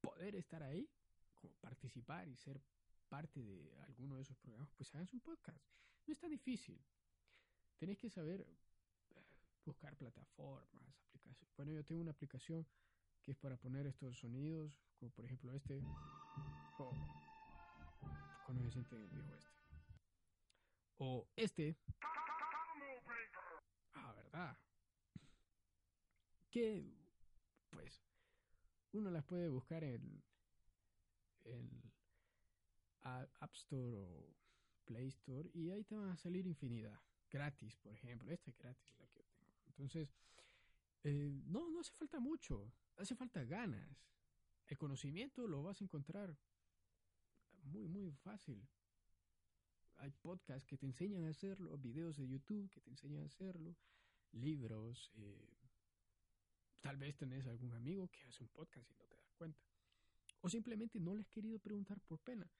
[0.00, 0.88] poder estar ahí,
[1.34, 2.62] como participar y ser
[3.08, 5.62] parte de alguno de esos programas, pues hagan un podcast.
[6.06, 6.80] No es tan difícil.
[7.78, 9.24] Tenéis que saber eh,
[9.64, 11.56] buscar plataformas, aplicaciones.
[11.56, 12.66] Bueno, yo tengo una aplicación
[13.22, 15.82] que es para poner estos sonidos, como por ejemplo este.
[16.78, 16.92] Oh,
[18.46, 19.60] cuando se siente el este.
[20.98, 21.76] O este.
[24.42, 24.56] Ah.
[26.50, 26.82] Que,
[27.68, 28.02] pues,
[28.92, 30.22] uno las puede buscar en,
[31.44, 31.92] en
[33.02, 34.34] App Store o
[34.86, 36.98] Play Store y ahí te van a salir infinidad.
[37.30, 38.32] Gratis, por ejemplo.
[38.32, 39.62] Esta es gratis, la que yo tengo.
[39.66, 40.16] Entonces,
[41.04, 42.72] eh, no, no hace falta mucho.
[42.96, 44.06] Hace falta ganas.
[44.66, 46.36] El conocimiento lo vas a encontrar
[47.64, 48.66] muy, muy fácil.
[49.98, 53.76] Hay podcasts que te enseñan a hacerlo, videos de YouTube que te enseñan a hacerlo,
[54.32, 55.10] libros.
[55.16, 55.58] Eh,
[56.80, 59.60] tal vez tenés algún amigo que hace un podcast y no te das cuenta.
[60.40, 62.50] O simplemente no le has querido preguntar por pena.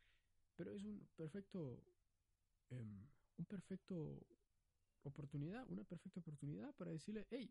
[0.56, 1.82] Pero es un perfecto,
[2.70, 3.06] um,
[3.38, 4.26] un perfecto
[5.02, 7.50] oportunidad, una perfecta oportunidad para decirle, hey,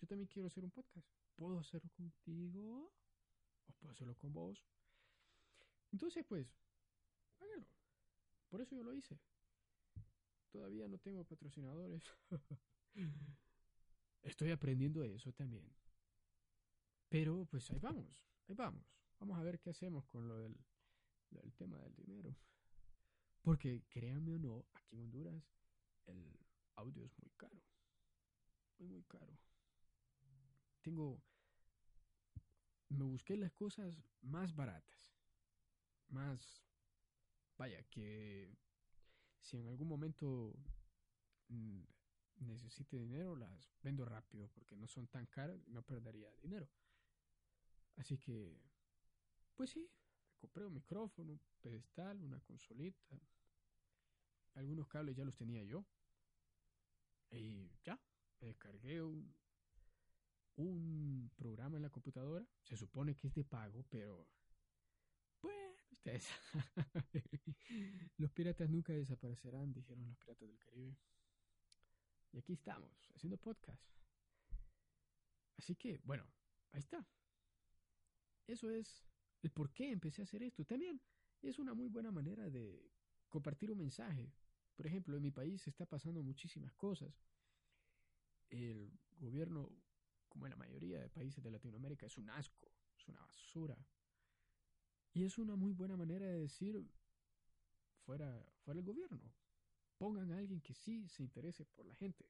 [0.00, 1.06] yo también quiero hacer un podcast.
[1.36, 2.92] ¿Puedo hacerlo contigo?
[3.66, 4.66] ¿O puedo hacerlo con vos?
[5.92, 6.52] Entonces, pues,
[7.38, 7.68] háganlo.
[8.48, 9.18] Por eso yo lo hice.
[10.50, 12.02] Todavía no tengo patrocinadores.
[14.22, 15.70] Estoy aprendiendo eso también.
[17.08, 18.26] Pero, pues, ahí vamos.
[18.48, 18.84] Ahí vamos.
[19.18, 20.56] Vamos a ver qué hacemos con lo del,
[21.30, 22.36] del tema del dinero.
[23.42, 25.44] Porque, créanme o no, aquí en Honduras
[26.06, 26.38] el
[26.76, 27.60] audio es muy caro.
[28.78, 29.38] Muy, muy caro.
[30.80, 31.22] Tengo...
[32.88, 35.14] Me busqué las cosas más baratas.
[36.08, 36.64] Más...
[37.56, 38.56] Vaya, que
[39.40, 40.54] si en algún momento
[41.48, 41.82] mm,
[42.40, 46.68] necesite dinero, las vendo rápido porque no son tan caras y no perdería dinero.
[47.96, 48.58] Así que,
[49.54, 49.88] pues sí,
[50.38, 53.20] compré un micrófono, un pedestal, una consolita.
[54.54, 55.84] Algunos cables ya los tenía yo.
[57.30, 57.98] Y ya,
[58.40, 59.34] me descargué un,
[60.56, 62.46] un programa en la computadora.
[62.62, 64.28] Se supone que es de pago, pero...
[65.40, 65.54] Pues,
[65.92, 66.28] ustedes...
[68.18, 70.96] los piratas nunca desaparecerán, dijeron los piratas del Caribe.
[72.32, 73.82] Y aquí estamos, haciendo podcast.
[75.58, 76.26] Así que, bueno,
[76.72, 77.06] ahí está.
[78.46, 79.04] Eso es
[79.42, 80.64] el por qué empecé a hacer esto.
[80.64, 81.00] También
[81.42, 82.90] es una muy buena manera de
[83.28, 84.32] compartir un mensaje.
[84.74, 87.22] Por ejemplo, en mi país se está pasando muchísimas cosas.
[88.48, 89.70] El gobierno,
[90.28, 93.76] como en la mayoría de países de Latinoamérica, es un asco, es una basura.
[95.12, 96.82] Y es una muy buena manera de decir,
[98.04, 99.32] fuera, fuera el gobierno.
[100.02, 102.26] Pongan a alguien que sí se interese por la gente.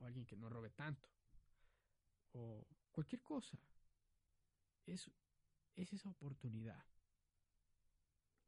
[0.00, 1.08] O alguien que no robe tanto.
[2.32, 3.58] O cualquier cosa.
[4.84, 5.10] Es,
[5.76, 6.84] es esa oportunidad.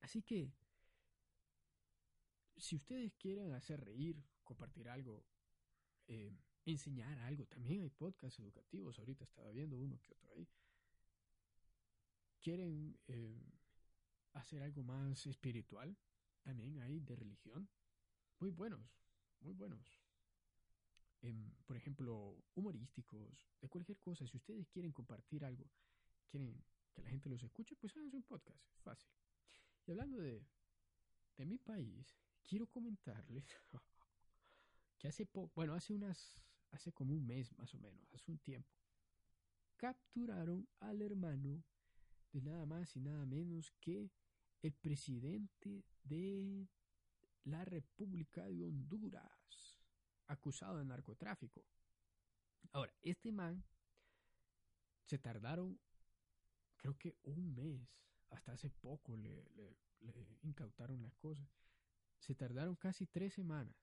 [0.03, 0.53] Así que,
[2.59, 5.25] si ustedes quieren hacer reír, compartir algo,
[6.07, 6.31] eh,
[6.67, 10.47] enseñar algo, también hay podcasts educativos, ahorita estaba viendo uno que otro ahí.
[12.39, 13.41] Quieren eh,
[14.35, 15.97] hacer algo más espiritual,
[16.43, 17.67] también hay de religión,
[18.41, 18.81] muy buenos,
[19.41, 20.01] muy buenos.
[21.23, 24.27] Em, por ejemplo, humorísticos, de cualquier cosa.
[24.27, 25.71] Si ustedes quieren compartir algo,
[26.29, 26.65] quieren
[26.95, 29.11] que la gente los escuche, pues háganse un podcast, fácil.
[29.87, 30.43] Y hablando de,
[31.37, 33.47] de mi país, quiero comentarles
[34.99, 38.39] que hace poco, bueno, hace unas, hace como un mes más o menos, hace un
[38.39, 38.75] tiempo,
[39.77, 41.63] capturaron al hermano
[42.33, 44.11] de nada más y nada menos que
[44.63, 46.69] el presidente de
[47.45, 49.79] la República de Honduras,
[50.27, 51.65] acusado de narcotráfico.
[52.73, 53.65] Ahora, este man
[55.07, 55.79] se tardaron
[56.81, 57.81] creo que un mes,
[58.31, 59.45] hasta hace poco le,
[60.01, 61.47] le, incautaron las cosas.
[62.19, 63.75] Se tardaron casi tres semanas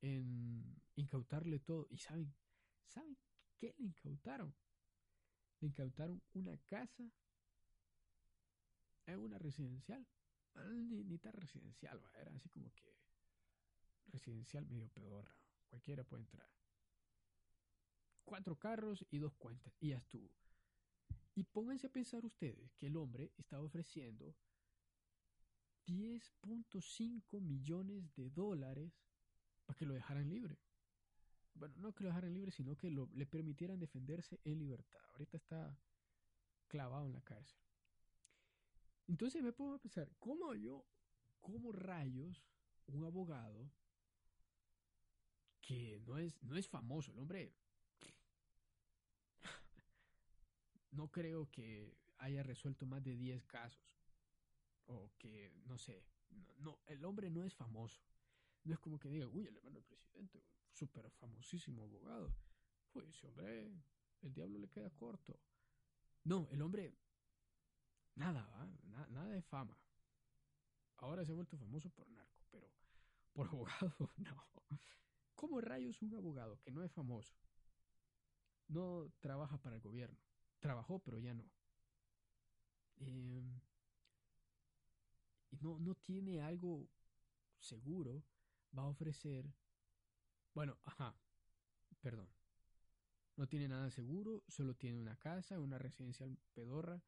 [0.00, 1.86] en incautarle todo.
[1.90, 2.34] ¿Y saben?
[2.86, 3.16] ¿Saben
[3.58, 4.54] qué le incautaron?
[5.60, 7.08] Le incautaron una casa
[9.06, 10.06] en una residencial.
[10.66, 12.94] Ni, ni tan residencial, era así como que
[14.08, 15.36] residencial medio pedorra.
[15.68, 16.48] Cualquiera puede entrar.
[18.24, 19.74] Cuatro carros y dos cuentas.
[19.80, 20.30] Y ya estuvo.
[21.34, 24.34] Y pónganse a pensar ustedes que el hombre estaba ofreciendo
[25.86, 28.92] 10.5 millones de dólares
[29.64, 30.58] para que lo dejaran libre.
[31.54, 35.00] bueno, no que lo dejaran libre, sino que le permitieran defenderse en libertad.
[35.12, 35.78] Ahorita está
[36.66, 37.67] clavado en la cárcel.
[39.08, 40.84] Entonces me pongo a pensar, ¿cómo yo,
[41.40, 42.44] cómo rayos,
[42.86, 43.70] un abogado
[45.60, 47.54] que no es, no es famoso, el hombre
[50.92, 53.82] no creo que haya resuelto más de 10 casos.
[54.86, 56.04] O que, no sé,
[56.58, 58.00] no, el hombre no es famoso.
[58.64, 60.42] No es como que diga, uy, el hermano del presidente,
[60.72, 62.34] súper famosísimo abogado.
[62.94, 63.70] Uy, ese hombre,
[64.22, 65.38] el diablo le queda corto.
[66.24, 66.94] No, el hombre,
[68.18, 69.06] nada, ¿va?
[69.08, 69.76] nada de fama.
[70.96, 72.68] Ahora se ha vuelto famoso por narco, pero
[73.32, 74.44] por abogado, no.
[75.34, 77.36] ¿Cómo rayos un abogado que no es famoso
[78.66, 80.18] no trabaja para el gobierno?
[80.58, 81.48] Trabajó, pero ya no.
[82.96, 83.60] Em,
[85.50, 86.88] y no, no tiene algo
[87.60, 88.24] seguro,
[88.76, 89.46] va a ofrecer,
[90.52, 91.16] bueno, ajá,
[92.00, 92.28] perdón,
[93.36, 97.00] no tiene nada seguro, solo tiene una casa, una residencia pedorra,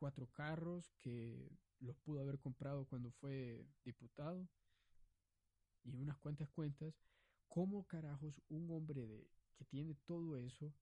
[0.00, 4.48] cuatro carros que los pudo haber comprado cuando fue diputado
[5.84, 6.98] y unas cuantas cuentas.
[7.48, 10.74] ¿Cómo carajos un hombre de, que tiene todo eso,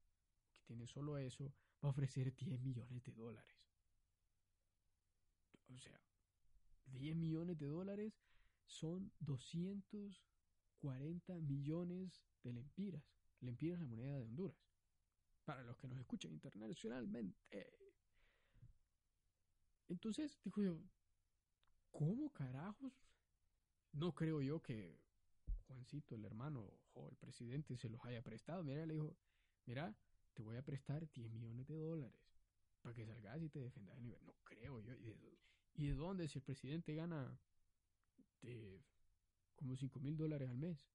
[0.52, 1.52] que tiene solo eso,
[1.82, 3.68] va a ofrecer 10 millones de dólares?
[5.68, 6.00] O sea,
[6.86, 8.14] 10 millones de dólares
[8.66, 13.02] son 240 millones de lempiras.
[13.40, 14.56] Lempiras es la moneda de Honduras.
[15.44, 17.36] Para los que nos escuchan internacionalmente.
[19.88, 20.80] Entonces, dijo yo,
[21.90, 22.92] ¿cómo carajos?
[23.92, 25.00] No creo yo que
[25.68, 28.64] Juancito, el hermano o el presidente, se los haya prestado.
[28.64, 29.16] Mira, le dijo,
[29.66, 29.94] mira,
[30.34, 32.18] te voy a prestar 10 millones de dólares
[32.80, 33.98] para que salgas y te defendas.
[34.00, 34.94] No creo yo.
[35.74, 37.38] ¿Y de dónde si el presidente gana
[38.40, 38.82] de
[39.56, 40.88] como 5 mil dólares al mes?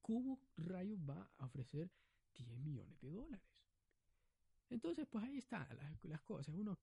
[0.00, 1.90] ¿Cómo rayos va a ofrecer
[2.34, 3.46] 10 millones de dólares?
[4.70, 5.68] Entonces, pues ahí están
[6.04, 6.54] las, cosas.
[6.54, 6.78] Uno,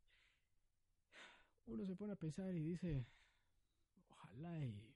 [1.68, 3.06] uno se pone a pensar y dice,
[4.10, 4.96] ojalá y...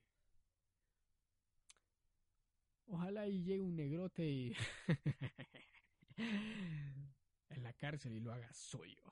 [2.86, 4.54] Ojalá y llegue un negrote y...
[6.16, 9.02] en la cárcel y lo haga suyo.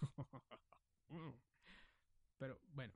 [2.38, 2.94] Pero bueno,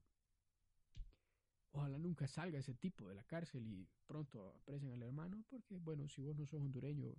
[1.72, 6.08] ojalá nunca salga ese tipo de la cárcel y pronto apresen al hermano, porque bueno,
[6.08, 7.14] si vos no sos hondureño,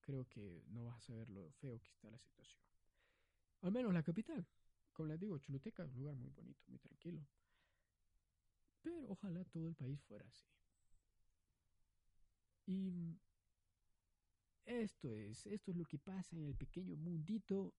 [0.00, 2.62] creo que no vas a saber lo feo que está la situación.
[3.62, 4.46] Al menos la capital,
[4.96, 7.22] como les digo, Choluteca es un lugar muy bonito, muy tranquilo.
[8.82, 10.46] Pero ojalá todo el país fuera así.
[12.66, 13.20] Y
[14.64, 17.74] esto es, esto es lo que pasa en el pequeño mundito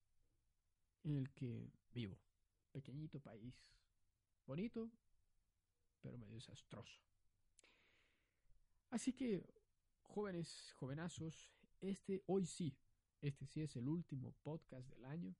[1.02, 2.18] en el que vivo
[2.70, 3.54] pequeñito país.
[4.46, 4.90] Bonito,
[6.00, 7.00] pero medio desastroso.
[8.90, 9.44] Así que,
[10.02, 12.78] jóvenes, jovenazos, este hoy sí,
[13.20, 15.34] este sí es el último podcast del año.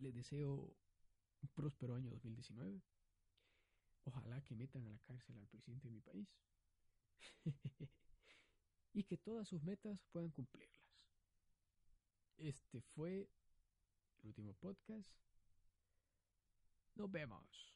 [0.00, 0.74] Les deseo
[1.42, 2.82] un próspero año 2019.
[4.04, 6.28] Ojalá que metan a la cárcel al presidente de mi país.
[8.94, 10.80] y que todas sus metas puedan cumplirlas.
[12.38, 13.28] Este fue
[14.20, 15.10] el último podcast.
[16.94, 17.70] Nos vemos.